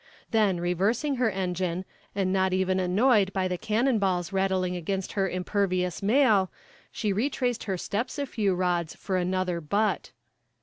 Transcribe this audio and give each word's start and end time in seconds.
Then, 0.31 0.59
reversing 0.59 1.17
her 1.17 1.29
engine, 1.29 1.85
and 2.15 2.33
not 2.33 2.53
even 2.53 2.79
annoyed 2.79 3.31
by 3.33 3.47
the 3.47 3.55
cannon 3.55 3.99
balls 3.99 4.33
rattling 4.33 4.75
against 4.75 5.11
her 5.11 5.29
impervious 5.29 6.01
mail, 6.01 6.49
she 6.91 7.13
retraced 7.13 7.65
her 7.65 7.77
steps 7.77 8.17
a 8.17 8.25
few 8.25 8.55
rods 8.55 8.95
for 8.95 9.15
another 9.17 9.61
butt. 9.61 10.09